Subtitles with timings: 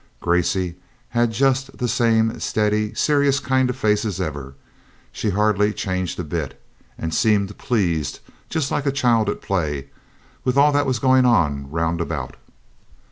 [0.19, 0.77] Gracey
[1.09, 4.55] had just the same steady, serious, kind face as ever;
[5.11, 6.59] she'd hardly changed a bit,
[6.97, 8.19] and seemed pleased,
[8.49, 9.91] just like a child at the play,
[10.43, 12.35] with all that was going on round about.